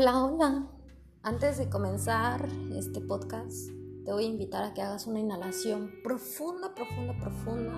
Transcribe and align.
Hola, 0.00 0.24
hola. 0.24 0.70
Antes 1.24 1.58
de 1.58 1.68
comenzar 1.68 2.48
este 2.72 3.00
podcast, 3.00 3.68
te 4.04 4.12
voy 4.12 4.26
a 4.26 4.28
invitar 4.28 4.62
a 4.62 4.72
que 4.72 4.80
hagas 4.80 5.08
una 5.08 5.18
inhalación 5.18 5.90
profunda, 6.04 6.72
profunda, 6.72 7.18
profunda. 7.18 7.72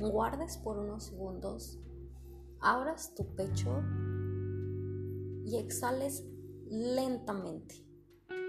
Guardes 0.00 0.56
por 0.56 0.78
unos 0.78 1.04
segundos, 1.04 1.78
abras 2.58 3.14
tu 3.14 3.34
pecho 3.34 3.82
y 5.44 5.58
exhales 5.58 6.24
lentamente. 6.70 7.86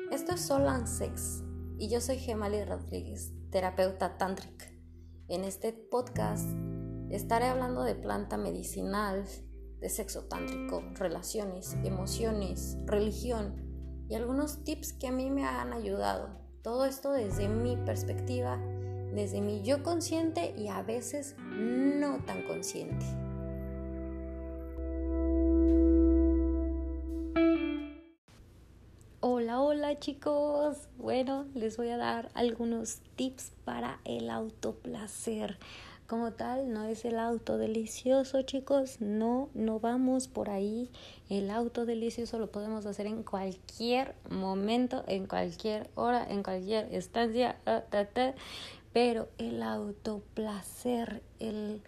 Esto 0.09 0.35
es 0.35 0.39
Soul 0.39 0.69
and 0.69 0.87
Sex 0.87 1.43
y 1.77 1.89
yo 1.89 1.99
soy 1.99 2.19
Gemali 2.19 2.63
Rodríguez, 2.63 3.33
terapeuta 3.49 4.17
tántrica. 4.17 4.67
En 5.27 5.43
este 5.43 5.73
podcast 5.73 6.47
estaré 7.09 7.47
hablando 7.47 7.83
de 7.83 7.95
planta 7.95 8.37
medicinal, 8.37 9.25
de 9.83 9.89
sexo 9.89 10.23
tántrico, 10.23 10.81
relaciones, 10.93 11.75
emociones, 11.83 12.77
religión 12.85 13.53
y 14.07 14.15
algunos 14.15 14.63
tips 14.63 14.93
que 14.93 15.07
a 15.07 15.11
mí 15.11 15.29
me 15.29 15.43
han 15.43 15.73
ayudado. 15.73 16.29
Todo 16.61 16.85
esto 16.85 17.11
desde 17.11 17.49
mi 17.49 17.75
perspectiva, 17.75 18.57
desde 19.13 19.41
mi 19.41 19.61
yo 19.61 19.83
consciente 19.83 20.55
y 20.57 20.69
a 20.69 20.81
veces 20.83 21.35
no 21.37 22.23
tan 22.23 22.43
consciente. 22.43 23.05
Hola, 29.19 29.59
hola 29.59 29.99
chicos. 29.99 30.87
Bueno, 30.97 31.45
les 31.55 31.75
voy 31.75 31.89
a 31.89 31.97
dar 31.97 32.31
algunos 32.35 33.01
tips 33.17 33.51
para 33.65 33.99
el 34.05 34.29
autoplacer 34.29 35.59
como 36.13 36.31
tal, 36.31 36.71
no 36.71 36.85
es 36.85 37.05
el 37.05 37.17
auto 37.17 37.57
delicioso, 37.57 38.43
chicos. 38.43 39.01
No, 39.01 39.49
no 39.55 39.79
vamos 39.79 40.27
por 40.27 40.51
ahí. 40.51 40.91
El 41.27 41.49
auto 41.49 41.87
delicioso 41.87 42.37
lo 42.37 42.51
podemos 42.51 42.85
hacer 42.85 43.07
en 43.07 43.23
cualquier 43.23 44.13
momento, 44.29 45.03
en 45.07 45.25
cualquier 45.25 45.89
hora, 45.95 46.23
en 46.29 46.43
cualquier 46.43 46.93
estancia. 46.93 47.57
Pero 48.93 49.27
el 49.39 49.63
autoplacer, 49.63 51.23
el, 51.39 51.81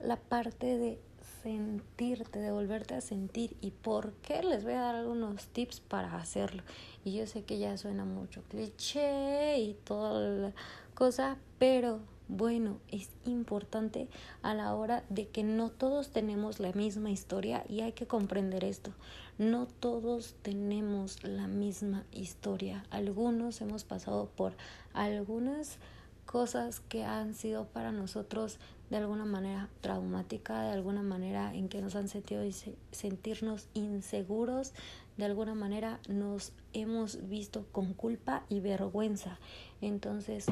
la 0.00 0.16
parte 0.16 0.78
de 0.78 0.98
sentirte, 1.42 2.38
de 2.38 2.50
volverte 2.50 2.94
a 2.94 3.02
sentir. 3.02 3.54
¿Y 3.60 3.72
por 3.72 4.14
qué? 4.22 4.42
Les 4.42 4.64
voy 4.64 4.72
a 4.72 4.80
dar 4.80 4.94
algunos 4.94 5.46
tips 5.48 5.80
para 5.80 6.16
hacerlo. 6.16 6.62
Y 7.04 7.12
yo 7.12 7.26
sé 7.26 7.42
que 7.42 7.58
ya 7.58 7.76
suena 7.76 8.06
mucho 8.06 8.42
cliché 8.48 9.58
y 9.58 9.74
toda 9.84 10.26
la 10.30 10.52
cosa, 10.94 11.36
pero 11.58 12.00
bueno, 12.28 12.78
es 12.88 13.10
importante 13.24 14.08
a 14.42 14.54
la 14.54 14.74
hora 14.74 15.02
de 15.08 15.28
que 15.28 15.42
no 15.42 15.70
todos 15.70 16.10
tenemos 16.10 16.60
la 16.60 16.72
misma 16.72 17.10
historia 17.10 17.64
y 17.68 17.80
hay 17.80 17.92
que 17.92 18.06
comprender 18.06 18.64
esto. 18.64 18.92
No 19.38 19.66
todos 19.66 20.36
tenemos 20.42 21.24
la 21.24 21.46
misma 21.46 22.04
historia. 22.12 22.84
Algunos 22.90 23.60
hemos 23.62 23.84
pasado 23.84 24.28
por 24.36 24.52
algunas 24.92 25.78
cosas 26.26 26.80
que 26.80 27.04
han 27.04 27.34
sido 27.34 27.64
para 27.68 27.90
nosotros 27.90 28.58
de 28.90 28.98
alguna 28.98 29.24
manera 29.24 29.70
traumática, 29.80 30.62
de 30.62 30.72
alguna 30.72 31.02
manera 31.02 31.54
en 31.54 31.68
que 31.68 31.80
nos 31.80 31.96
han 31.96 32.08
sentido 32.08 32.42
sentirnos 32.90 33.68
inseguros, 33.72 34.74
de 35.16 35.24
alguna 35.24 35.54
manera 35.54 36.00
nos 36.08 36.52
hemos 36.74 37.28
visto 37.28 37.66
con 37.72 37.94
culpa 37.94 38.44
y 38.48 38.60
vergüenza. 38.60 39.38
Entonces, 39.80 40.46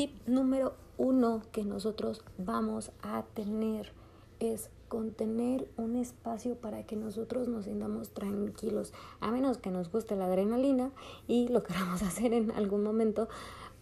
tip 0.00 0.26
número 0.26 0.72
uno 0.96 1.42
que 1.52 1.62
nosotros 1.62 2.24
vamos 2.38 2.90
a 3.02 3.22
tener 3.34 3.92
es 4.38 4.70
contener 4.88 5.68
un 5.76 5.94
espacio 5.94 6.54
para 6.54 6.86
que 6.86 6.96
nosotros 6.96 7.48
nos 7.48 7.66
sintamos 7.66 8.08
tranquilos, 8.08 8.94
a 9.20 9.30
menos 9.30 9.58
que 9.58 9.70
nos 9.70 9.92
guste 9.92 10.16
la 10.16 10.24
adrenalina 10.24 10.90
y 11.28 11.48
lo 11.48 11.62
queramos 11.64 12.00
hacer 12.00 12.32
en 12.32 12.50
algún 12.52 12.82
momento, 12.82 13.28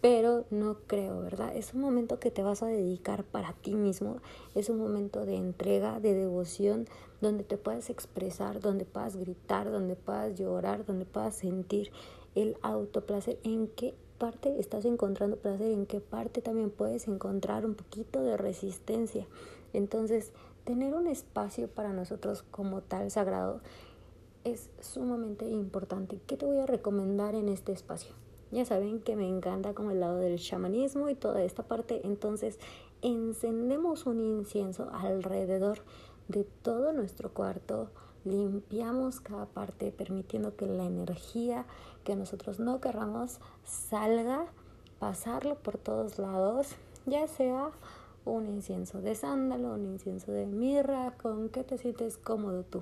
pero 0.01 0.43
no 0.49 0.79
creo, 0.87 1.21
¿verdad? 1.21 1.55
Es 1.55 1.73
un 1.73 1.79
momento 1.79 2.19
que 2.19 2.31
te 2.31 2.43
vas 2.43 2.63
a 2.63 2.67
dedicar 2.67 3.23
para 3.23 3.53
ti 3.53 3.75
mismo, 3.75 4.17
es 4.55 4.67
un 4.67 4.77
momento 4.77 5.25
de 5.25 5.37
entrega, 5.37 6.01
de 6.01 6.13
devoción, 6.15 6.89
donde 7.21 7.45
te 7.45 7.55
puedes 7.55 7.89
expresar, 7.89 8.59
donde 8.59 8.83
puedas 8.83 9.15
gritar, 9.15 9.71
donde 9.71 9.95
puedas 9.95 10.37
llorar, 10.37 10.85
donde 10.85 11.05
puedas 11.05 11.35
sentir 11.35 11.93
el 12.35 12.57
autoplacer 12.61 13.39
en 13.45 13.69
que 13.69 13.95
parte 14.19 14.59
estás 14.59 14.85
encontrando 14.85 15.37
placer, 15.37 15.71
en 15.71 15.87
qué 15.87 16.01
parte 16.01 16.41
también 16.41 16.69
puedes 16.69 17.07
encontrar 17.07 17.65
un 17.65 17.73
poquito 17.73 18.21
de 18.21 18.37
resistencia. 18.37 19.25
Entonces, 19.73 20.31
tener 20.65 20.93
un 20.93 21.07
espacio 21.07 21.67
para 21.67 21.93
nosotros 21.93 22.43
como 22.51 22.81
tal 22.81 23.09
sagrado 23.09 23.61
es 24.43 24.69
sumamente 24.79 25.49
importante. 25.49 26.19
¿Qué 26.27 26.37
te 26.37 26.45
voy 26.45 26.59
a 26.59 26.65
recomendar 26.65 27.33
en 27.33 27.49
este 27.49 27.71
espacio? 27.71 28.13
Ya 28.51 28.65
saben 28.65 28.99
que 28.99 29.15
me 29.15 29.27
encanta 29.27 29.73
como 29.73 29.91
el 29.91 29.99
lado 29.99 30.17
del 30.17 30.39
chamanismo 30.39 31.09
y 31.09 31.15
toda 31.15 31.43
esta 31.43 31.63
parte. 31.63 32.01
Entonces, 32.03 32.59
encendemos 33.01 34.05
un 34.05 34.19
incienso 34.19 34.89
alrededor 34.91 35.79
de 36.27 36.43
todo 36.43 36.93
nuestro 36.93 37.31
cuarto 37.31 37.89
limpiamos 38.25 39.19
cada 39.19 39.45
parte 39.45 39.91
permitiendo 39.91 40.55
que 40.55 40.65
la 40.65 40.85
energía 40.85 41.65
que 42.03 42.15
nosotros 42.15 42.59
no 42.59 42.81
querramos 42.81 43.39
salga, 43.65 44.45
pasarlo 44.99 45.55
por 45.55 45.77
todos 45.77 46.19
lados, 46.19 46.75
ya 47.05 47.27
sea 47.27 47.71
un 48.25 48.47
incienso 48.47 49.01
de 49.01 49.15
sándalo, 49.15 49.73
un 49.73 49.85
incienso 49.85 50.31
de 50.31 50.45
mirra, 50.45 51.13
con 51.21 51.49
qué 51.49 51.63
te 51.63 51.77
sientes 51.77 52.17
cómodo 52.17 52.63
tú. 52.63 52.81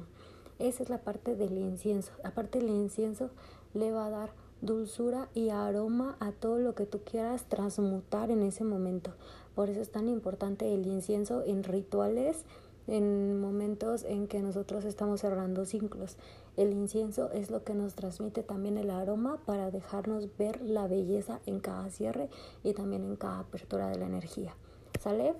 Esa 0.59 0.83
es 0.83 0.89
la 0.89 0.97
parte 0.99 1.35
del 1.35 1.57
incienso. 1.57 2.11
Aparte 2.23 2.59
el 2.59 2.69
incienso 2.69 3.29
le 3.73 3.91
va 3.91 4.07
a 4.07 4.09
dar 4.09 4.29
dulzura 4.61 5.29
y 5.35 5.49
aroma 5.49 6.17
a 6.19 6.31
todo 6.31 6.57
lo 6.57 6.73
que 6.73 6.87
tú 6.87 7.01
quieras 7.03 7.43
transmutar 7.43 8.31
en 8.31 8.41
ese 8.41 8.63
momento. 8.63 9.11
Por 9.55 9.69
eso 9.69 9.81
es 9.81 9.91
tan 9.91 10.09
importante 10.09 10.73
el 10.73 10.87
incienso 10.87 11.43
en 11.45 11.63
rituales 11.63 12.43
en 12.87 13.39
momentos 13.39 14.03
en 14.03 14.27
que 14.27 14.41
nosotros 14.41 14.85
estamos 14.85 15.21
cerrando 15.21 15.65
ciclos. 15.65 16.17
El 16.55 16.71
incienso 16.71 17.31
es 17.31 17.51
lo 17.51 17.63
que 17.63 17.73
nos 17.73 17.95
transmite 17.95 18.43
también 18.43 18.77
el 18.77 18.89
aroma 18.89 19.37
para 19.45 19.71
dejarnos 19.71 20.29
ver 20.37 20.61
la 20.61 20.87
belleza 20.87 21.39
en 21.45 21.59
cada 21.59 21.89
cierre 21.89 22.29
y 22.63 22.73
también 22.73 23.03
en 23.03 23.15
cada 23.15 23.39
apertura 23.39 23.89
de 23.89 23.99
la 23.99 24.05
energía. 24.05 24.55
¿Sale? 24.99 25.35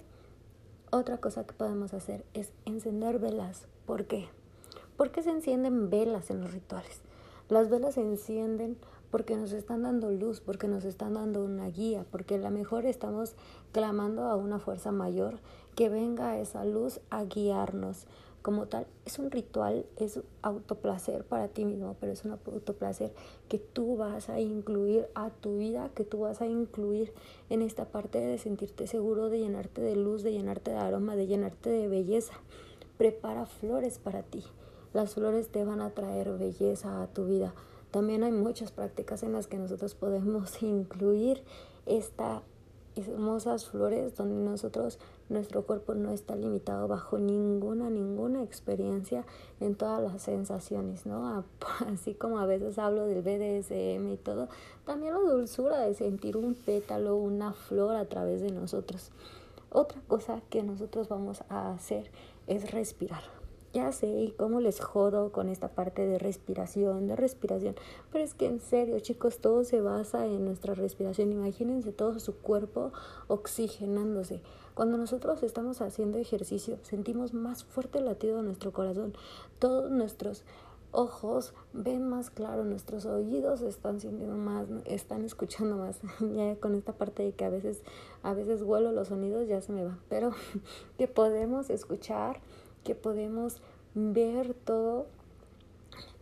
Otra 0.92 1.18
cosa 1.18 1.46
que 1.46 1.54
podemos 1.54 1.94
hacer 1.94 2.26
es 2.34 2.52
encender 2.66 3.20
velas. 3.20 3.68
¿Por 3.86 4.06
qué? 4.06 4.28
¿Por 4.96 5.12
qué 5.12 5.22
se 5.22 5.32
encienden 5.32 5.90
velas 5.90 6.30
en 6.30 6.42
los 6.42 6.52
rituales? 6.52 7.02
Las 7.50 7.70
velas 7.70 7.96
se 7.96 8.02
encienden 8.02 8.78
porque 9.12 9.36
nos 9.36 9.52
están 9.52 9.84
dando 9.84 10.12
luz, 10.12 10.42
porque 10.42 10.68
nos 10.68 10.86
están 10.86 11.14
dando 11.14 11.44
una 11.44 11.68
guía, 11.68 12.06
porque 12.12 12.36
a 12.36 12.40
lo 12.40 12.52
mejor 12.52 12.86
estamos 12.86 13.36
clamando 13.72 14.24
a 14.24 14.36
una 14.36 14.60
fuerza 14.60 14.92
mayor 14.92 15.40
que 15.76 15.90
venga 15.90 16.40
esa 16.40 16.66
luz 16.66 17.00
a 17.10 17.24
guiarnos. 17.24 18.08
Como 18.42 18.68
tal, 18.68 18.88
es 19.06 19.20
un 19.20 19.30
ritual, 19.30 19.86
es 19.98 20.22
autoplacer 20.42 21.26
para 21.26 21.50
ti 21.50 21.66
mismo, 21.66 21.98
pero 22.00 22.14
es 22.14 22.24
un 22.24 22.32
autoplacer 22.32 23.12
que 23.50 23.60
tú 23.60 23.98
vas 23.98 24.30
a 24.30 24.40
incluir 24.40 25.08
a 25.16 25.32
tu 25.32 25.58
vida, 25.58 25.90
que 25.94 26.06
tú 26.06 26.20
vas 26.20 26.42
a 26.42 26.46
incluir 26.46 27.12
en 27.50 27.62
esta 27.62 27.86
parte 27.86 28.20
de 28.20 28.38
sentirte 28.38 28.88
seguro, 28.88 29.30
de 29.30 29.40
llenarte 29.40 29.82
de 29.82 29.98
luz, 29.98 30.24
de 30.24 30.32
llenarte 30.32 30.72
de 30.72 30.78
aroma, 30.78 31.16
de 31.16 31.28
llenarte 31.28 31.70
de 31.70 31.90
belleza. 31.90 32.34
Prepara 32.98 33.46
flores 33.46 34.00
para 34.00 34.24
ti. 34.24 34.44
Las 34.94 35.14
flores 35.14 35.50
te 35.50 35.66
van 35.66 35.82
a 35.82 35.90
traer 35.90 36.38
belleza 36.38 37.02
a 37.02 37.08
tu 37.08 37.26
vida. 37.26 37.54
También 37.98 38.24
hay 38.24 38.32
muchas 38.32 38.72
prácticas 38.72 39.24
en 39.24 39.34
las 39.34 39.48
que 39.48 39.58
nosotros 39.58 39.96
podemos 39.96 40.62
incluir 40.62 41.42
estas 41.88 42.44
hermosas 42.96 43.66
flores 43.66 44.16
donde 44.16 44.36
nosotros, 44.36 45.00
nuestro 45.30 45.66
cuerpo 45.66 45.96
no 45.96 46.12
está 46.12 46.36
limitado 46.36 46.88
bajo 46.88 47.18
ninguna, 47.18 47.90
ninguna 47.90 48.44
experiencia 48.44 49.26
en 49.60 49.74
todas 49.74 50.00
las 50.00 50.22
sensaciones, 50.22 51.08
¿no? 51.08 51.44
Así 51.92 52.14
como 52.14 52.38
a 52.38 52.46
veces 52.46 52.78
hablo 52.78 53.08
del 53.08 53.24
BDSM 53.24 54.08
y 54.10 54.18
todo, 54.18 54.48
también 54.86 55.16
la 55.16 55.20
dulzura 55.20 55.80
de 55.80 55.96
sentir 55.96 56.38
un 56.38 56.54
pétalo, 56.54 57.16
una 57.16 57.54
flor 57.54 57.96
a 57.96 58.06
través 58.06 58.42
de 58.42 58.52
nosotros. 58.52 59.10
Otra 59.72 60.00
cosa 60.08 60.44
que 60.52 60.62
nosotros 60.62 61.10
vamos 61.10 61.42
a 61.50 61.72
hacer 61.72 62.12
es 62.46 62.70
respirar 62.70 63.37
ya 63.74 63.92
sé 63.92 64.08
y 64.08 64.32
cómo 64.32 64.60
les 64.60 64.80
jodo 64.80 65.32
con 65.32 65.50
esta 65.50 65.70
parte 65.70 66.06
de 66.06 66.20
respiración, 66.20 67.08
de 67.08 67.16
respiración, 67.16 67.76
pero 68.12 68.24
es 68.24 68.34
que 68.34 68.46
en 68.46 68.60
serio 68.60 69.00
chicos, 69.00 69.40
todo 69.40 69.64
se 69.64 69.82
basa 69.82 70.26
en 70.26 70.46
nuestra 70.46 70.74
respiración, 70.74 71.32
imagínense 71.32 71.92
todo 71.92 72.20
su 72.20 72.36
cuerpo 72.36 72.92
oxigenándose. 73.28 74.42
Cuando 74.74 74.98
nosotros 74.98 75.42
estamos 75.44 75.82
haciendo 75.82 76.18
ejercicio, 76.18 76.78
sentimos 76.84 77.34
más 77.34 77.64
fuerte 77.64 78.00
el 78.00 78.06
latido 78.06 78.38
de 78.38 78.44
nuestro 78.44 78.72
corazón, 78.72 79.14
todos 79.60 79.90
nuestros 79.90 80.44
ojos 80.92 81.54
ven 81.74 82.08
más 82.08 82.30
claro, 82.30 82.64
nuestros 82.64 83.06
oídos 83.06 83.62
están 83.62 84.00
sintiendo 84.00 84.36
más, 84.36 84.68
están 84.86 85.26
escuchando 85.26 85.78
más. 85.78 86.00
ya 86.36 86.56
con 86.56 86.76
esta 86.76 86.94
parte 86.94 87.24
de 87.24 87.34
que 87.34 87.46
a 87.46 87.50
veces, 87.50 87.82
a 88.24 88.34
veces 88.34 88.64
vuelo 88.64 88.92
los 88.92 89.10
sonidos 89.10 89.48
ya 89.48 89.62
se 89.62 89.72
me 89.72 89.84
va, 89.84 89.98
pero 90.10 90.32
que 90.98 91.08
podemos 91.08 91.70
escuchar 91.70 92.40
que 92.88 92.96
podemos 92.96 93.62
ver 93.96 94.54
todo 94.54 95.08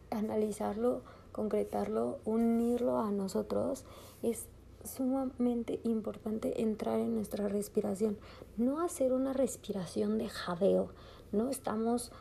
canalizarlo, 0.09 1.03
concretarlo, 1.31 2.17
unirlo 2.25 3.00
a 3.00 3.12
nosotros, 3.12 3.85
es 4.23 4.47
sumamente 4.83 5.79
importante 5.83 6.63
entrar 6.63 7.00
en 7.00 7.13
nuestra 7.13 7.47
respiración, 7.50 8.17
no 8.57 8.81
hacer 8.81 9.13
una 9.13 9.31
respiración 9.31 10.17
de 10.17 10.27
jadeo, 10.27 10.89
no 11.31 11.51
estamos, 11.51 12.12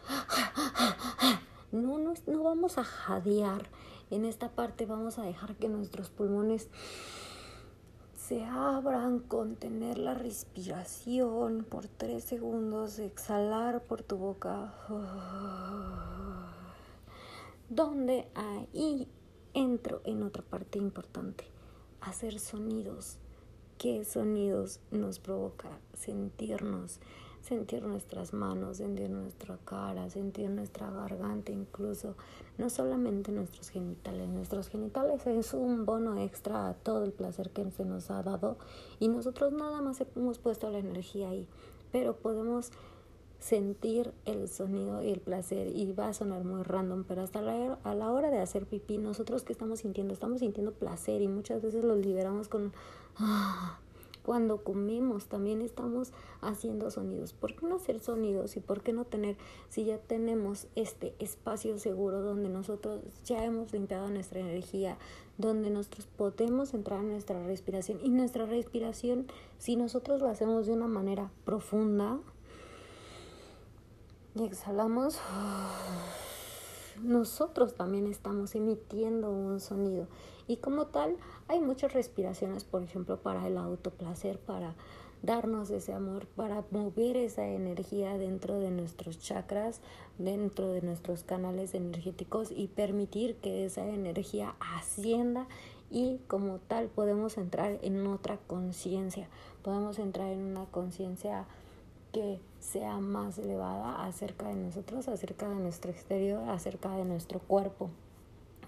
no, 1.73 1.99
no, 1.99 2.13
no 2.27 2.43
vamos 2.43 2.77
a 2.77 2.85
jadear, 2.85 3.71
en 4.11 4.27
esta 4.27 4.51
parte 4.51 4.85
vamos 4.85 5.19
a 5.19 5.23
dejar 5.23 5.57
que 5.57 5.71
nuestros 5.71 6.11
pulmones 6.11 6.69
se 8.29 8.43
abran, 8.43 9.19
contener 9.19 9.99
la 9.99 10.15
respiración 10.15 11.67
por 11.69 11.89
tres 11.89 12.25
segundos, 12.25 12.99
exhalar 12.99 13.83
por 13.83 14.03
tu 14.03 14.17
boca, 14.17 14.73
donde 17.69 18.27
ahí 18.35 19.09
entro 19.53 20.01
en 20.07 20.23
otra 20.23 20.43
parte 20.43 20.79
importante 20.79 21.45
hacer 22.01 22.41
sonidos. 22.41 23.19
¿Qué 23.77 24.07
sonidos 24.07 24.81
nos 24.91 25.19
provoca 25.19 25.69
sentirnos? 25.93 27.01
Sentir 27.45 27.83
nuestras 27.83 28.33
manos, 28.33 28.79
sentir 28.79 29.11
nuestra 29.11 29.59
cara, 29.67 30.09
sentir 30.09 30.49
nuestra 30.49 30.91
garganta 30.91 31.53
incluso. 31.53 32.15
No 32.57 32.71
solamente 32.71 33.33
nuestros 33.33 33.69
genitales. 33.69 34.31
Nuestros 34.31 34.69
genitales 34.69 35.27
es 35.27 35.53
un 35.53 35.85
bono 35.85 36.19
extra 36.19 36.71
a 36.71 36.73
todo 36.73 37.05
el 37.05 37.13
placer 37.13 37.51
que 37.51 37.71
se 37.71 37.85
nos 37.85 38.11
ha 38.11 38.23
dado 38.23 38.57
y 38.99 39.09
nosotros 39.09 39.53
nada 39.53 39.83
más 39.83 40.03
hemos 40.17 40.39
puesto 40.39 40.71
la 40.71 40.79
energía 40.79 41.29
ahí. 41.29 41.47
Pero 41.93 42.17
podemos 42.17 42.73
sentir 43.41 44.15
el 44.25 44.49
sonido 44.49 45.03
y 45.03 45.11
el 45.11 45.21
placer 45.21 45.67
y 45.67 45.93
va 45.93 46.09
a 46.09 46.15
sonar 46.15 46.45
muy 46.45 46.63
random, 46.63 47.05
pero 47.05 47.21
hasta 47.21 47.43
la, 47.43 47.79
a 47.85 47.95
la 47.95 48.11
hora 48.11 48.31
de 48.31 48.39
hacer 48.39 48.65
pipí, 48.65 48.97
nosotros 48.97 49.43
que 49.43 49.53
estamos 49.53 49.81
sintiendo, 49.81 50.15
estamos 50.15 50.41
sintiendo 50.41 50.73
placer 50.73 51.21
y 51.21 51.29
muchas 51.29 51.61
veces 51.61 51.85
lo 51.85 51.95
liberamos 51.95 52.49
con... 52.49 52.73
Ah, 53.19 53.81
cuando 54.25 54.65
comemos 54.65 55.27
también 55.27 55.61
estamos 55.61 56.13
haciendo 56.41 56.91
sonidos. 56.91 57.35
¿Por 57.35 57.55
qué 57.55 57.67
no 57.67 57.77
hacer 57.77 58.01
sonidos 58.01 58.57
y 58.57 58.61
por 58.61 58.83
qué 58.83 58.93
no 58.93 59.05
tener, 59.05 59.37
si 59.69 59.85
ya 59.85 59.99
tenemos 59.99 60.67
este 60.75 61.15
espacio 61.19 61.79
seguro 61.79 62.23
donde 62.23 62.49
nosotros 62.49 63.03
ya 63.25 63.45
hemos 63.45 63.73
limpiado 63.73 64.09
nuestra 64.09 64.41
energía, 64.41 64.97
donde 65.37 65.71
nosotros 65.71 66.07
podemos 66.17 66.73
entrar 66.73 67.01
en 67.01 67.11
nuestra 67.11 67.45
respiración 67.45 67.99
y 68.03 68.09
nuestra 68.09 68.47
respiración, 68.47 69.27
si 69.59 69.77
nosotros 69.77 70.23
lo 70.23 70.29
hacemos 70.29 70.67
de 70.67 70.73
una 70.73 70.89
manera 70.89 71.31
profunda, 71.45 72.19
y 74.37 74.43
exhalamos, 74.43 75.21
nosotros 77.05 77.75
también 77.75 78.07
estamos 78.07 78.55
emitiendo 78.55 79.31
un 79.31 79.61
sonido. 79.61 80.09
Y 80.47 80.57
como 80.57 80.87
tal, 80.87 81.17
hay 81.49 81.61
muchas 81.61 81.93
respiraciones, 81.93 82.65
por 82.65 82.83
ejemplo, 82.83 83.21
para 83.21 83.47
el 83.47 83.57
autoplacer, 83.57 84.39
para 84.39 84.75
darnos 85.23 85.71
ese 85.71 85.95
amor, 85.95 86.27
para 86.27 86.65
mover 86.71 87.17
esa 87.17 87.47
energía 87.47 88.19
dentro 88.19 88.59
de 88.59 88.71
nuestros 88.71 89.19
chakras, 89.19 89.81
dentro 90.19 90.69
de 90.69 90.83
nuestros 90.83 91.23
canales 91.23 91.75
energéticos 91.75 92.51
y 92.51 92.69
permitir 92.69 93.37
que 93.37 93.65
esa 93.65 93.87
energía 93.87 94.55
ascienda 94.61 95.47
y 95.91 96.19
como 96.27 96.59
tal 96.59 96.89
podemos 96.89 97.39
entrar 97.39 97.79
en 97.83 98.07
otra 98.07 98.39
conciencia, 98.47 99.29
podemos 99.63 99.99
entrar 99.99 100.31
en 100.31 100.41
una 100.41 100.67
conciencia 100.67 101.47
que 102.13 102.39
sea 102.65 102.99
más 102.99 103.39
elevada 103.39 104.05
acerca 104.05 104.49
de 104.49 104.57
nosotros, 104.57 105.07
acerca 105.09 105.49
de 105.49 105.55
nuestro 105.57 105.91
exterior, 105.91 106.49
acerca 106.49 106.97
de 106.97 107.05
nuestro 107.05 107.39
cuerpo. 107.39 107.91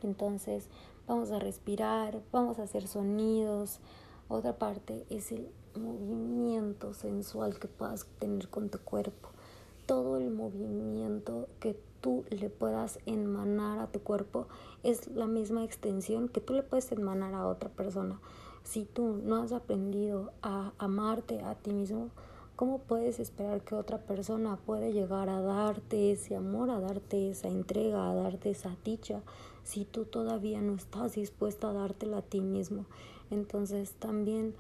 Entonces 0.03 0.69
vamos 1.07 1.31
a 1.31 1.39
respirar, 1.39 2.21
vamos 2.31 2.59
a 2.59 2.65
hacer 2.65 2.87
sonidos. 2.87 3.81
Otra 4.29 4.59
parte 4.59 5.07
es 5.09 5.33
el 5.33 5.49
movimiento 5.75 6.93
sensual 6.93 7.59
que 7.59 7.69
puedas 7.69 8.07
tener 8.19 8.49
con 8.49 8.69
tu 8.69 8.79
cuerpo. 8.79 9.31
Todo 9.87 10.19
el 10.19 10.31
movimiento 10.31 11.49
que 11.59 11.81
tú 12.01 12.25
le 12.29 12.51
puedas 12.51 12.99
emanar 13.07 13.79
a 13.79 13.87
tu 13.87 14.01
cuerpo 14.01 14.47
es 14.83 15.09
la 15.09 15.27
misma 15.27 15.65
extensión 15.65 16.29
que 16.29 16.41
tú 16.41 16.53
le 16.53 16.63
puedes 16.63 16.93
emanar 16.93 17.35
a 17.35 17.47
otra 17.47 17.71
persona. 17.71 18.21
Si 18.63 18.85
tú 18.85 19.21
no 19.25 19.37
has 19.37 19.53
aprendido 19.53 20.33
a 20.43 20.73
amarte 20.79 21.43
a 21.43 21.55
ti 21.55 21.73
mismo, 21.73 22.11
¿Cómo 22.56 22.79
puedes 22.79 23.20
esperar 23.20 23.61
que 23.61 23.75
otra 23.75 23.99
persona 23.99 24.56
puede 24.56 24.94
llegar 24.94 25.29
a 25.29 25.43
darte 25.43 26.11
ese 26.12 26.37
amor, 26.37 26.70
a 26.70 26.81
darte 26.81 27.29
esa 27.29 27.49
entrega, 27.49 28.11
a 28.11 28.14
darte 28.14 28.49
esa 28.49 28.75
dicha, 28.82 29.20
si 29.62 29.85
tú 29.85 30.06
todavía 30.06 30.62
no 30.62 30.75
estás 30.75 31.17
dispuesto 31.17 31.69
a 31.69 31.75
dártela 31.75 32.19
a 32.19 32.23
ti 32.23 32.41
mismo? 32.41 32.87
Entonces 33.31 33.93
también 33.93 34.55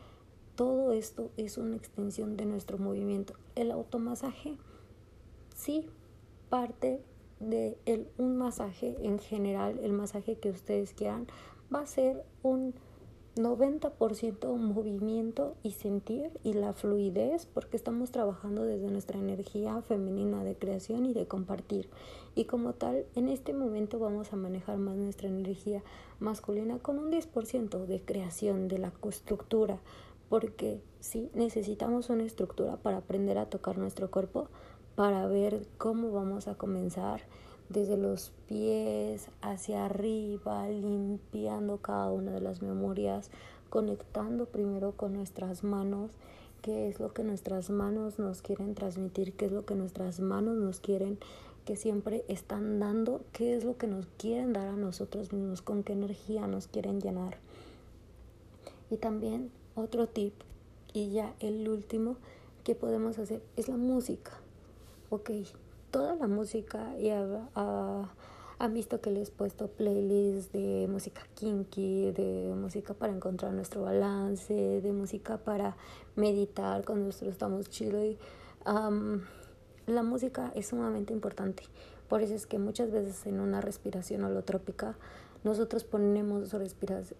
todo 0.56 0.92
esto 0.92 1.30
es 1.38 1.56
una 1.56 1.76
extensión 1.76 2.36
de 2.36 2.44
nuestro 2.44 2.76
movimiento. 2.76 3.32
El 3.54 3.70
automasaje, 3.70 4.58
sí, 5.54 5.88
parte 6.50 7.02
de 7.40 7.78
el, 7.86 8.08
un 8.18 8.36
masaje 8.36 8.98
en 9.00 9.18
general, 9.18 9.78
el 9.82 9.92
masaje 9.92 10.36
que 10.36 10.50
ustedes 10.50 10.92
quieran, 10.92 11.28
va 11.74 11.80
a 11.80 11.86
ser 11.86 12.26
un 12.42 12.74
90% 13.36 14.56
movimiento 14.56 15.56
y 15.62 15.72
sentir 15.72 16.30
y 16.42 16.54
la 16.54 16.72
fluidez 16.72 17.46
porque 17.46 17.76
estamos 17.76 18.10
trabajando 18.10 18.64
desde 18.64 18.90
nuestra 18.90 19.18
energía 19.18 19.80
femenina 19.82 20.42
de 20.42 20.56
creación 20.56 21.04
y 21.06 21.12
de 21.12 21.26
compartir. 21.26 21.88
Y 22.34 22.44
como 22.46 22.72
tal, 22.72 23.04
en 23.14 23.28
este 23.28 23.52
momento 23.52 23.98
vamos 23.98 24.32
a 24.32 24.36
manejar 24.36 24.78
más 24.78 24.96
nuestra 24.96 25.28
energía 25.28 25.82
masculina 26.18 26.78
con 26.78 26.98
un 26.98 27.12
10% 27.12 27.86
de 27.86 28.00
creación 28.00 28.68
de 28.68 28.78
la 28.78 28.92
estructura 29.08 29.80
porque 30.28 30.80
sí 31.00 31.30
necesitamos 31.34 32.10
una 32.10 32.24
estructura 32.24 32.76
para 32.76 32.98
aprender 32.98 33.38
a 33.38 33.46
tocar 33.46 33.78
nuestro 33.78 34.10
cuerpo, 34.10 34.48
para 34.94 35.26
ver 35.26 35.66
cómo 35.78 36.10
vamos 36.10 36.48
a 36.48 36.54
comenzar 36.56 37.20
desde 37.68 37.96
los 37.96 38.32
pies 38.48 39.28
hacia 39.42 39.86
arriba, 39.86 40.68
limpiando 40.68 41.78
cada 41.78 42.10
una 42.10 42.32
de 42.32 42.40
las 42.40 42.62
memorias, 42.62 43.30
conectando 43.68 44.46
primero 44.46 44.92
con 44.92 45.14
nuestras 45.14 45.64
manos, 45.64 46.12
qué 46.62 46.88
es 46.88 47.00
lo 47.00 47.12
que 47.12 47.24
nuestras 47.24 47.70
manos 47.70 48.18
nos 48.18 48.42
quieren 48.42 48.74
transmitir, 48.74 49.32
qué 49.34 49.46
es 49.46 49.52
lo 49.52 49.64
que 49.64 49.74
nuestras 49.74 50.20
manos 50.20 50.56
nos 50.56 50.80
quieren 50.80 51.18
que 51.64 51.76
siempre 51.76 52.24
están 52.28 52.78
dando, 52.78 53.22
qué 53.32 53.56
es 53.56 53.64
lo 53.64 53.76
que 53.76 53.88
nos 53.88 54.06
quieren 54.18 54.52
dar 54.52 54.68
a 54.68 54.76
nosotros 54.76 55.32
mismos, 55.32 55.62
con 55.62 55.82
qué 55.82 55.94
energía 55.94 56.46
nos 56.46 56.68
quieren 56.68 57.00
llenar. 57.00 57.38
Y 58.88 58.98
también 58.98 59.50
otro 59.74 60.06
tip, 60.06 60.32
y 60.92 61.10
ya 61.10 61.34
el 61.40 61.68
último 61.68 62.16
que 62.62 62.76
podemos 62.76 63.18
hacer 63.18 63.42
es 63.56 63.68
la 63.68 63.76
música. 63.76 64.32
Ok, 65.10 65.30
toda 65.96 66.14
la 66.14 66.26
música 66.26 66.94
y 66.98 67.08
han 67.08 68.74
visto 68.74 69.00
que 69.00 69.10
les 69.10 69.30
he 69.30 69.32
puesto 69.32 69.68
playlists 69.68 70.52
de 70.52 70.86
música 70.90 71.22
kinky, 71.34 72.12
de 72.12 72.52
música 72.54 72.92
para 72.92 73.14
encontrar 73.14 73.54
nuestro 73.54 73.80
balance, 73.80 74.52
de 74.52 74.92
música 74.92 75.38
para 75.38 75.74
meditar 76.14 76.84
cuando 76.84 77.06
nosotros 77.06 77.32
estamos 77.32 77.70
chido. 77.70 78.04
Y, 78.04 78.18
la 79.86 80.02
música 80.02 80.52
es 80.54 80.66
sumamente 80.66 81.14
importante. 81.14 81.62
Por 82.10 82.20
eso 82.20 82.34
es 82.34 82.44
que 82.46 82.58
muchas 82.58 82.90
veces 82.90 83.24
en 83.26 83.40
una 83.40 83.62
respiración 83.62 84.22
holotrópica 84.24 84.98
nosotros 85.44 85.84
ponemos, 85.84 86.52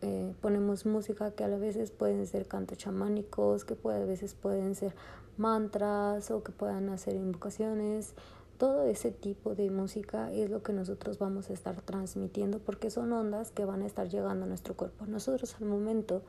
eh, 0.03 0.35
ponemos 0.43 0.85
música 0.85 1.31
que 1.31 1.45
a 1.45 1.49
veces 1.49 1.93
pueden 1.93 2.27
ser 2.27 2.47
cantos 2.47 2.77
chamánicos, 2.77 3.65
que 3.65 3.75
a 3.85 4.05
veces 4.05 4.35
pueden 4.35 4.75
ser 4.75 4.95
mantras 5.39 6.31
o 6.31 6.43
que 6.43 6.53
puedan 6.53 6.91
hacer 6.91 7.15
invocaciones 7.15 8.15
todo 8.59 8.85
ese 8.85 9.11
tipo 9.11 9.55
de 9.55 9.71
música 9.71 10.33
es 10.33 10.51
lo 10.51 10.63
que 10.63 10.73
nosotros 10.73 11.19
vamos 11.19 11.51
a 11.51 11.53
estar 11.53 11.81
transmitiendo 11.83 12.59
porque 12.59 12.91
son 12.91 13.13
ondas 13.13 13.51
que 13.51 13.65
van 13.65 13.83
a 13.83 13.87
estar 13.87 14.09
llegando 14.09 14.45
a 14.45 14.49
nuestro 14.49 14.75
cuerpo. 14.75 15.07
Nosotros 15.07 15.57
al 15.61 15.67
momento 15.67 16.23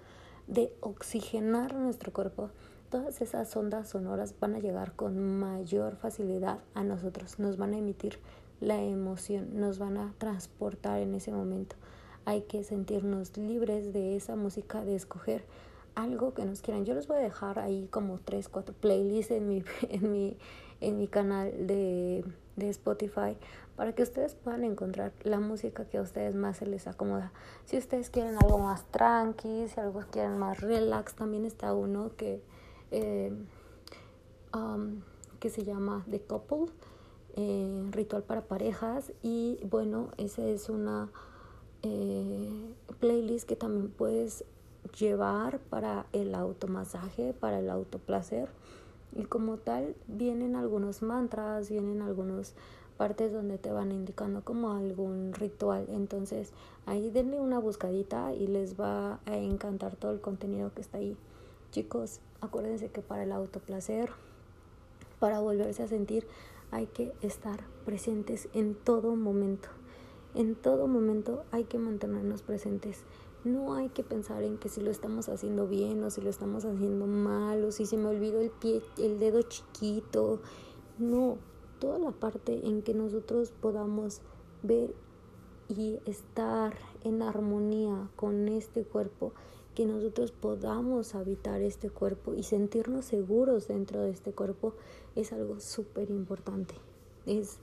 de 0.48 0.74
oxigenar 0.82 1.76
nuestro 1.76 2.12
cuerpo, 2.12 2.50
todas 2.90 3.22
esas 3.22 3.56
ondas 3.56 3.90
sonoras 3.90 4.36
van 4.40 4.56
a 4.56 4.60
llegar 4.60 4.94
con 4.94 5.40
mayor 5.40 5.96
facilidad 5.96 6.60
a 6.74 6.84
nosotros, 6.84 7.40
nos 7.40 7.58
van 7.58 7.74
a 7.74 7.78
emitir 7.78 8.20
la 8.60 8.82
emoción, 8.82 9.60
nos 9.60 9.80
van 9.80 9.98
a 9.98 10.14
transportar 10.18 11.00
en 11.00 11.16
ese 11.16 11.32
momento. 11.32 11.76
Hay 12.26 12.42
que 12.42 12.64
sentirnos 12.64 13.38
libres 13.38 13.94
de 13.94 14.16
esa 14.16 14.36
música, 14.36 14.84
de 14.84 14.96
escoger 14.96 15.46
algo 15.96 16.34
que 16.34 16.46
nos 16.46 16.62
quieran. 16.62 16.86
Yo 16.86 16.94
les 16.94 17.08
voy 17.08 17.18
a 17.18 17.22
dejar 17.22 17.60
ahí 17.60 17.88
como 17.90 18.20
tres, 18.20 18.50
cuatro 18.50 18.76
playlists 18.80 19.32
en 19.32 19.48
mi, 19.48 19.64
en 19.90 20.12
mi 20.12 20.38
en 20.82 20.98
mi 20.98 21.08
canal 21.08 21.68
de, 21.68 22.24
de 22.56 22.70
Spotify 22.70 23.38
para 23.76 23.94
que 23.94 24.04
ustedes 24.04 24.34
puedan 24.36 24.64
encontrar 24.64 25.14
la 25.24 25.40
música 25.40 25.86
que 25.86 25.98
a 25.98 26.02
ustedes 26.02 26.34
más 26.34 26.58
se 26.58 26.66
les 26.66 26.88
acomoda. 26.88 27.32
Si 27.66 27.78
ustedes 27.78 28.10
quieren 28.10 28.36
algo 28.42 28.58
más 28.58 28.84
tranqui, 28.92 29.68
si 29.68 29.80
algo 29.80 30.02
quieren 30.12 30.38
más 30.38 30.62
relax, 30.62 31.14
también 31.14 31.46
está 31.46 31.74
uno 31.74 32.12
que, 32.18 32.42
eh, 32.92 33.32
um, 34.54 35.02
que 35.40 35.50
se 35.50 35.64
llama 35.64 36.04
The 36.10 36.22
Couple. 36.22 36.72
eh, 37.38 37.86
ritual 37.92 38.24
para 38.24 38.42
parejas 38.42 39.14
y 39.22 39.60
bueno, 39.70 40.10
esa 40.18 40.42
es 40.42 40.70
una 40.70 41.12
eh, 41.84 42.74
playlist 43.00 43.48
que 43.48 43.56
también 43.56 43.90
puedes 43.90 44.44
llevar 45.00 45.60
para 45.60 46.08
el 46.14 46.34
automasaje, 46.34 47.34
para 47.34 47.60
el 47.60 47.70
autoplacer 47.70 48.50
y 49.18 49.26
como 49.26 49.58
tal 49.58 49.96
vienen 50.08 50.56
algunos 50.56 51.02
mantras, 51.02 51.70
vienen 51.70 52.02
algunas 52.02 52.54
partes 52.98 53.34
donde 53.34 53.58
te 53.58 53.72
van 53.72 53.92
indicando 53.92 54.44
como 54.44 54.74
algún 54.74 55.34
ritual. 55.34 55.86
Entonces 55.90 56.54
ahí 56.86 57.10
denle 57.10 57.40
una 57.40 57.60
buscadita 57.60 58.34
y 58.34 58.48
les 58.48 58.80
va 58.80 59.20
a 59.26 59.38
encantar 59.38 59.96
todo 59.96 60.12
el 60.12 60.22
contenido 60.22 60.72
que 60.74 60.82
está 60.82 61.00
ahí. 61.00 61.18
Chicos, 61.72 62.20
acuérdense 62.42 62.90
que 62.90 63.02
para 63.02 63.24
el 63.24 63.32
autoplacer, 63.32 64.12
para 65.20 65.40
volverse 65.40 65.84
a 65.84 65.88
sentir, 65.88 66.28
hay 66.72 66.86
que 66.86 67.14
estar 67.22 67.62
presentes 67.86 68.50
en 68.54 68.76
todo 68.76 69.16
momento. 69.16 69.70
En 70.36 70.54
todo 70.54 70.88
momento 70.88 71.44
hay 71.52 71.64
que 71.64 71.80
mantenernos 71.80 72.44
presentes. 72.44 73.04
No 73.44 73.76
hay 73.76 73.90
que 73.90 74.04
pensar 74.04 74.44
en 74.44 74.58
que 74.58 74.70
si 74.70 74.82
lo 74.82 74.92
estamos 74.92 75.30
haciendo 75.30 75.68
bien 75.68 76.04
o 76.04 76.10
si 76.10 76.22
lo 76.22 76.30
estamos 76.30 76.66
haciendo 76.66 77.08
mal 77.08 77.64
o 77.64 77.72
si 77.72 77.86
se 77.86 77.98
me 77.98 78.08
olvidó 78.08 78.42
el 78.42 78.50
pie, 78.50 78.82
el 78.98 79.20
dedo 79.20 79.42
chiquito. 79.44 80.42
No, 80.98 81.38
toda 81.80 82.00
la 82.00 82.12
parte 82.12 82.68
en 82.68 82.82
que 82.82 82.94
nosotros 82.94 83.52
podamos 83.52 84.22
ver 84.64 84.94
y 85.70 86.00
estar 86.06 86.76
en 87.04 87.22
armonía 87.22 88.10
con 88.16 88.48
este 88.48 88.84
cuerpo, 88.84 89.34
que 89.76 89.86
nosotros 89.86 90.32
podamos 90.32 91.14
habitar 91.14 91.62
este 91.62 91.90
cuerpo 91.90 92.34
y 92.34 92.44
sentirnos 92.44 93.06
seguros 93.06 93.68
dentro 93.68 94.02
de 94.02 94.10
este 94.10 94.34
cuerpo 94.34 94.74
es 95.16 95.34
algo 95.34 95.60
súper 95.60 96.10
importante. 96.10 96.76
Es 97.26 97.60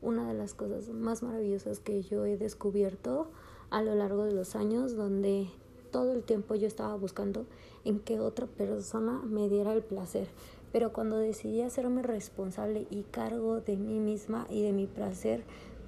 una 0.00 0.28
de 0.28 0.34
las 0.34 0.54
cosas 0.54 0.88
más 0.88 1.22
maravillosas 1.22 1.80
que 1.80 2.02
yo 2.02 2.24
he 2.24 2.36
descubierto 2.36 3.28
a 3.70 3.82
lo 3.82 3.94
largo 3.94 4.24
de 4.24 4.32
los 4.32 4.56
años 4.56 4.96
donde 4.96 5.48
todo 5.90 6.12
el 6.12 6.22
tiempo 6.22 6.54
yo 6.54 6.66
estaba 6.66 6.94
buscando 6.96 7.46
en 7.84 8.00
que 8.00 8.20
otra 8.20 8.46
persona 8.46 9.20
me 9.24 9.48
diera 9.48 9.72
el 9.72 9.82
placer. 9.82 10.28
Pero 10.72 10.92
cuando 10.92 11.16
decidí 11.16 11.62
hacerme 11.62 12.02
responsable 12.02 12.86
y 12.90 13.02
cargo 13.04 13.60
de 13.60 13.76
mí 13.76 14.00
misma 14.00 14.46
y 14.50 14.62
de 14.62 14.72
mi 14.72 14.86
placer, 14.86 15.44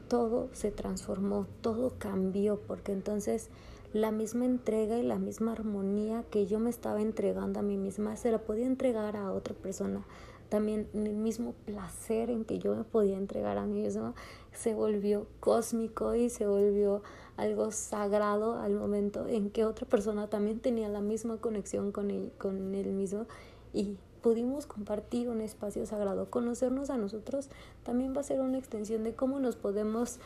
todo 0.09 0.49
se 0.53 0.71
transformó, 0.71 1.47
todo 1.61 1.93
cambió, 1.99 2.59
porque 2.61 2.93
entonces 2.93 3.51
la 3.93 4.11
misma 4.11 4.45
entrega 4.45 4.99
y 4.99 5.03
la 5.03 5.19
misma 5.19 5.53
armonía 5.53 6.25
que 6.31 6.47
yo 6.47 6.59
me 6.59 6.71
estaba 6.71 7.03
entregando 7.03 7.61
a 7.61 7.63
mí 7.63 7.77
misma, 7.77 8.17
se 8.17 8.33
la 8.33 8.39
podía 8.39 8.67
entregar 8.67 9.17
a 9.17 9.33
otra 9.33 9.55
persona. 9.55 10.05
También 10.49 10.89
el 10.95 11.15
mismo 11.15 11.55
placer 11.65 12.29
en 12.29 12.45
que 12.45 12.59
yo 12.59 12.75
me 12.75 12.83
podía 12.83 13.17
entregar 13.17 13.57
a 13.57 13.67
mí 13.67 13.83
misma 13.83 14.15
se 14.53 14.75
volvió 14.75 15.29
cósmico 15.39 16.17
y 16.17 16.29
se 16.29 16.47
volvió 16.47 17.03
algo 17.41 17.71
sagrado 17.71 18.59
al 18.61 18.75
momento 18.75 19.27
en 19.27 19.51
que 19.51 19.65
otra 19.65 19.87
persona 19.87 20.29
también 20.29 20.61
tenía 20.61 20.89
la 20.89 21.01
misma 21.01 21.39
conexión 21.39 21.91
con 21.91 22.11
él, 22.11 22.33
con 22.39 22.75
él 22.75 22.93
mismo 22.93 23.27
y 23.73 23.97
pudimos 24.23 24.67
compartir 24.67 25.29
un 25.29 25.41
espacio 25.41 25.87
sagrado. 25.87 26.29
Conocernos 26.29 26.91
a 26.91 26.99
nosotros 26.99 27.49
también 27.83 28.15
va 28.15 28.21
a 28.21 28.25
ser 28.25 28.41
una 28.41 28.59
extensión 28.59 29.05
de 29.05 29.15
cómo 29.15 29.41
nos 29.41 29.57
podemos 29.57 30.19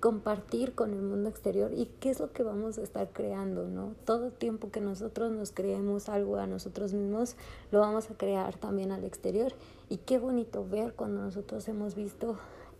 compartir 0.00 0.74
con 0.74 0.94
el 0.94 1.02
mundo 1.02 1.28
exterior 1.28 1.72
y 1.72 1.86
qué 2.00 2.10
es 2.10 2.18
lo 2.18 2.32
que 2.32 2.42
vamos 2.42 2.76
a 2.78 2.82
estar 2.82 3.10
creando, 3.12 3.68
¿no? 3.68 3.94
Todo 4.04 4.30
tiempo 4.30 4.70
que 4.70 4.80
nosotros 4.80 5.30
nos 5.30 5.52
creemos 5.52 6.08
algo 6.08 6.38
a 6.38 6.46
nosotros 6.48 6.92
mismos, 6.92 7.36
lo 7.70 7.78
vamos 7.80 8.10
a 8.10 8.14
crear 8.14 8.56
también 8.56 8.90
al 8.90 9.04
exterior. 9.04 9.52
Y 9.88 9.98
qué 9.98 10.18
bonito 10.18 10.66
ver 10.68 10.94
cuando 10.94 11.20
nosotros 11.20 11.68
hemos 11.68 11.94
visto 11.94 12.36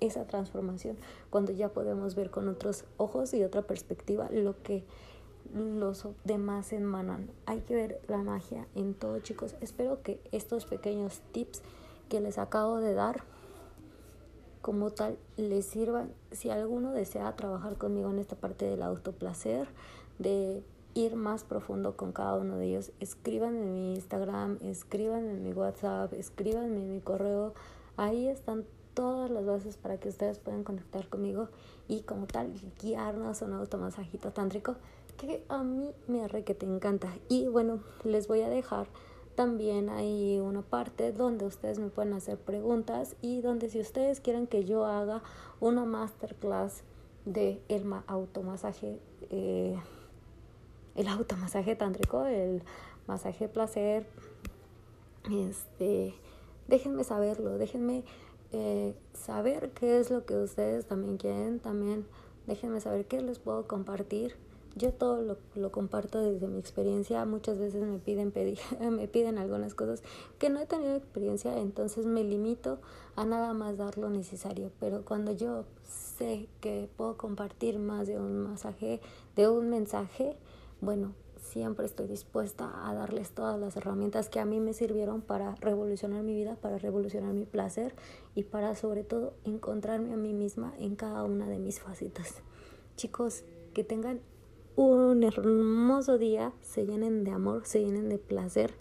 esa 0.07 0.27
transformación, 0.27 0.97
cuando 1.31 1.53
ya 1.53 1.69
podemos 1.69 2.15
ver 2.15 2.31
con 2.31 2.49
otros 2.49 2.85
ojos 2.97 3.33
y 3.35 3.45
otra 3.45 3.63
perspectiva 3.63 4.29
lo 4.31 4.61
que 4.63 4.85
los 5.55 6.09
demás 6.25 6.73
emanan. 6.73 7.31
Hay 7.47 7.61
que 7.61 7.75
ver 7.75 8.01
la 8.09 8.19
magia 8.19 8.67
en 8.75 8.95
todo, 8.95 9.19
chicos. 9.21 9.55
Espero 9.61 10.03
que 10.03 10.21
estos 10.33 10.67
pequeños 10.67 11.21
tips 11.33 11.63
que 12.09 12.21
les 12.21 12.39
acabo 12.39 12.79
de 12.79 12.95
dar 12.95 13.25
como 14.61 14.91
tal 14.91 15.19
les 15.37 15.67
sirvan. 15.67 16.13
Si 16.31 16.51
alguno 16.51 16.93
desea 16.93 17.35
trabajar 17.37 17.77
conmigo 17.77 18.11
en 18.11 18.19
esta 18.19 18.37
parte 18.37 18.65
del 18.65 18.83
autoplacer, 18.83 19.69
de 20.19 20.63
ir 20.95 21.17
más 21.17 21.45
profundo 21.45 21.97
con 21.97 22.13
cada 22.13 22.35
uno 22.37 22.57
de 22.57 22.67
ellos, 22.67 22.93
escriban 23.01 23.57
en 23.57 23.75
mi 23.75 23.95
Instagram, 23.95 24.59
escriban 24.63 25.29
en 25.29 25.43
mi 25.43 25.53
WhatsApp, 25.53 26.13
escriban 26.15 26.65
en 26.65 26.91
mi 26.93 27.01
correo. 27.01 27.55
Ahí 27.97 28.29
están 28.29 28.65
todas 28.95 29.31
las 29.31 29.45
bases 29.45 29.77
para 29.77 29.99
que 29.99 30.09
ustedes 30.09 30.39
puedan 30.39 30.65
conectar 30.65 31.09
conmigo 31.09 31.49
y 31.89 32.01
como 32.01 32.27
tal 32.27 32.53
guiarnos 32.81 33.43
a 33.43 33.47
un 33.47 33.55
automasajito 33.55 34.33
tántrico 34.33 34.77
que 35.17 35.45
a 35.49 35.63
mí 35.63 35.93
me 36.09 36.25
arre 36.25 36.45
que 36.45 36.55
te 36.55 36.67
encanta. 36.67 37.09
Y 37.29 37.49
bueno, 37.49 37.81
les 38.05 38.29
voy 38.29 38.43
a 38.43 38.49
dejar 38.49 38.87
también 39.35 39.89
hay 39.89 40.39
una 40.41 40.63
parte 40.63 41.13
donde 41.13 41.47
ustedes 41.47 41.79
me 41.79 41.89
pueden 41.89 42.13
hacer 42.13 42.39
preguntas 42.39 43.17
y 43.23 43.41
donde 43.41 43.71
si 43.71 43.81
ustedes 43.81 44.21
quieren 44.21 44.47
que 44.47 44.65
yo 44.65 44.85
haga 44.85 45.23
una 45.61 45.85
masterclass 45.85 46.83
de 47.25 47.63
el 47.69 47.91
automasaje, 48.09 48.99
eh, 49.31 49.77
el 50.97 51.09
automasaje 51.09 51.77
tántrico, 51.77 52.27
el 52.27 52.63
masaje 53.07 53.49
placer, 53.49 54.07
este, 55.31 56.15
déjenme 56.69 57.05
saberlo, 57.05 57.57
déjenme 57.57 58.05
eh, 58.53 58.95
saber 59.15 59.71
qué 59.71 59.99
es 59.99 60.11
lo 60.11 60.25
que 60.25 60.37
ustedes 60.37 60.87
también 60.87 61.17
quieren, 61.17 61.59
también 61.59 62.07
déjenme 62.47 62.81
saber 62.81 63.07
qué 63.07 63.21
les 63.21 63.39
puedo 63.39 63.67
compartir. 63.67 64.37
Yo 64.75 64.93
todo 64.93 65.21
lo, 65.21 65.37
lo 65.55 65.71
comparto 65.71 66.19
desde 66.21 66.49
mi 66.49 66.59
experiencia. 66.59 67.25
Muchas 67.27 67.59
veces 67.59 67.83
me 67.83 67.99
piden, 67.99 68.31
pedir, 68.31 68.59
me 68.91 69.09
piden 69.09 69.39
algunas 69.39 69.75
cosas 69.75 70.03
que 70.39 70.51
no 70.51 70.61
he 70.61 70.67
tenido 70.67 70.95
experiencia, 70.95 71.59
entonces 71.59 72.07
me 72.07 72.25
limito 72.25 72.79
a 73.17 73.25
nada 73.25 73.53
más 73.53 73.77
dar 73.77 73.99
lo 73.99 74.09
necesario. 74.11 74.71
Pero 74.81 75.05
cuando 75.05 75.33
yo 75.33 75.65
sé 75.87 76.49
que 76.61 76.89
puedo 76.97 77.17
compartir 77.17 77.79
más 77.79 78.07
de 78.07 78.19
un 78.19 78.39
masaje, 78.39 79.01
de 79.37 79.49
un 79.49 79.69
mensaje, 79.69 80.37
bueno, 80.81 81.15
siempre 81.53 81.85
estoy 81.85 82.07
dispuesta 82.07 82.89
a 82.89 82.95
darles 82.95 83.33
todas 83.33 83.61
las 83.61 83.77
herramientas 83.77 84.31
que 84.31 84.41
a 84.41 84.47
mí 84.47 84.59
me 84.59 84.73
sirvieron 84.73 85.21
para 85.21 85.55
revolucionar 85.57 86.23
mi 86.23 86.35
vida, 86.35 86.57
para 86.57 86.79
revolucionar 86.79 87.35
mi 87.35 87.45
placer 87.45 87.95
y 88.35 88.45
para 88.45 88.75
sobre 88.75 89.05
todo 89.05 89.35
encontrarme 89.45 90.13
a 90.13 90.17
mí 90.17 90.33
misma 90.33 90.75
en 90.79 90.97
cada 90.97 91.25
una 91.25 91.49
de 91.49 91.59
mis 91.59 91.81
facetas. 91.81 92.37
Chicos, 92.97 93.45
que 93.75 93.85
tengan 93.85 94.21
un 94.77 95.23
hermoso 95.23 96.19
día, 96.19 96.53
se 96.63 96.87
llenen 96.87 97.25
de 97.25 97.31
amor, 97.31 97.67
se 97.67 97.81
llenen 97.81 98.09
de 98.09 98.19
placer, 98.19 98.73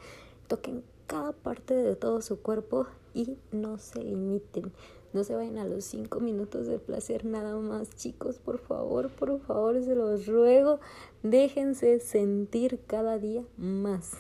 toquen 0.48 0.84
cada 1.08 1.34
parte 1.34 1.74
de 1.74 1.96
todo 1.96 2.22
su 2.22 2.42
cuerpo 2.42 2.88
y 3.14 3.38
no 3.52 3.78
se 3.78 4.04
limiten. 4.04 4.72
No 5.14 5.26
se 5.26 5.36
vayan 5.36 5.58
a 5.58 5.66
los 5.66 5.84
cinco 5.84 6.22
minutos 6.22 6.68
de 6.68 6.80
placer 6.80 7.26
nada 7.26 7.58
más, 7.58 7.94
chicos, 7.96 8.40
por 8.40 8.60
favor, 8.60 9.10
por 9.10 9.42
favor, 9.42 9.84
se 9.84 9.94
los 9.94 10.26
ruego. 10.26 10.80
Déjense 11.22 12.00
sentir 12.00 12.80
cada 12.88 13.20
día 13.20 13.44
más. 13.58 14.14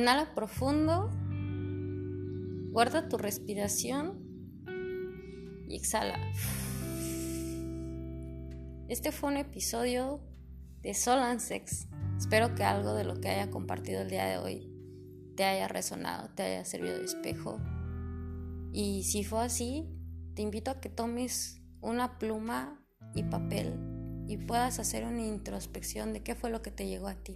Inhala 0.00 0.34
profundo, 0.34 1.10
guarda 2.72 3.10
tu 3.10 3.18
respiración 3.18 4.18
y 5.68 5.76
exhala. 5.76 6.18
Este 8.88 9.12
fue 9.12 9.28
un 9.28 9.36
episodio 9.36 10.22
de 10.80 10.94
Sol 10.94 11.18
and 11.18 11.40
Sex. 11.40 11.86
Espero 12.16 12.54
que 12.54 12.64
algo 12.64 12.94
de 12.94 13.04
lo 13.04 13.20
que 13.20 13.28
haya 13.28 13.50
compartido 13.50 14.00
el 14.00 14.08
día 14.08 14.24
de 14.24 14.38
hoy 14.38 14.72
te 15.36 15.44
haya 15.44 15.68
resonado, 15.68 16.30
te 16.30 16.44
haya 16.44 16.64
servido 16.64 16.96
de 16.96 17.04
espejo. 17.04 17.60
Y 18.72 19.02
si 19.02 19.22
fue 19.22 19.42
así, 19.42 19.86
te 20.34 20.40
invito 20.40 20.70
a 20.70 20.80
que 20.80 20.88
tomes 20.88 21.60
una 21.82 22.18
pluma 22.18 22.82
y 23.14 23.22
papel 23.24 23.74
y 24.30 24.36
puedas 24.36 24.78
hacer 24.78 25.04
una 25.04 25.22
introspección 25.22 26.12
de 26.12 26.22
qué 26.22 26.36
fue 26.36 26.50
lo 26.50 26.62
que 26.62 26.70
te 26.70 26.86
llegó 26.86 27.08
a 27.08 27.16
ti. 27.16 27.32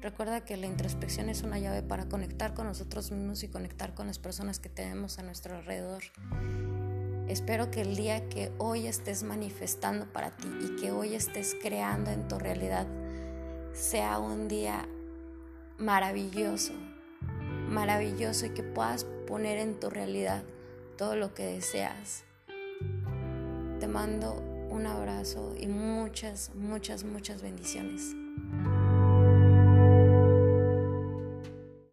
Recuerda 0.00 0.44
que 0.44 0.56
la 0.56 0.66
introspección 0.66 1.28
es 1.28 1.42
una 1.42 1.58
llave 1.58 1.82
para 1.82 2.08
conectar 2.08 2.54
con 2.54 2.68
nosotros 2.68 3.10
mismos 3.10 3.42
y 3.42 3.48
conectar 3.48 3.94
con 3.94 4.06
las 4.06 4.20
personas 4.20 4.60
que 4.60 4.68
tenemos 4.68 5.18
a 5.18 5.24
nuestro 5.24 5.56
alrededor. 5.56 6.04
Espero 7.26 7.72
que 7.72 7.80
el 7.80 7.96
día 7.96 8.28
que 8.28 8.52
hoy 8.58 8.86
estés 8.86 9.24
manifestando 9.24 10.06
para 10.12 10.30
ti 10.36 10.46
y 10.62 10.80
que 10.80 10.92
hoy 10.92 11.16
estés 11.16 11.56
creando 11.60 12.12
en 12.12 12.28
tu 12.28 12.38
realidad 12.38 12.86
sea 13.72 14.20
un 14.20 14.46
día 14.46 14.86
maravilloso, 15.78 16.74
maravilloso 17.68 18.46
y 18.46 18.50
que 18.50 18.62
puedas 18.62 19.02
poner 19.26 19.58
en 19.58 19.80
tu 19.80 19.90
realidad 19.90 20.44
todo 20.96 21.16
lo 21.16 21.34
que 21.34 21.42
deseas. 21.42 22.22
Te 23.80 23.88
mando 23.88 24.49
un 24.70 24.86
abrazo 24.86 25.54
y 25.58 25.66
muchas, 25.66 26.52
muchas, 26.54 27.04
muchas 27.04 27.42
bendiciones. 27.42 28.14